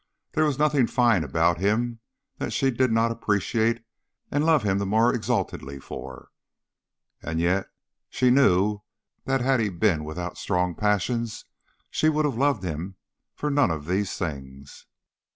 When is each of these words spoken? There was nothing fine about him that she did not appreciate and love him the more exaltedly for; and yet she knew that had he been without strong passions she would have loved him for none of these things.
There 0.33 0.45
was 0.45 0.57
nothing 0.57 0.87
fine 0.87 1.23
about 1.23 1.59
him 1.59 1.99
that 2.39 2.51
she 2.53 2.71
did 2.71 2.91
not 2.91 3.11
appreciate 3.11 3.83
and 4.31 4.43
love 4.43 4.63
him 4.63 4.79
the 4.79 4.85
more 4.87 5.13
exaltedly 5.13 5.77
for; 5.79 6.31
and 7.21 7.39
yet 7.39 7.69
she 8.09 8.31
knew 8.31 8.79
that 9.25 9.41
had 9.41 9.59
he 9.59 9.69
been 9.69 10.03
without 10.03 10.39
strong 10.39 10.73
passions 10.73 11.45
she 11.91 12.09
would 12.09 12.25
have 12.25 12.33
loved 12.35 12.63
him 12.63 12.95
for 13.35 13.51
none 13.51 13.69
of 13.69 13.85
these 13.85 14.17
things. 14.17 14.87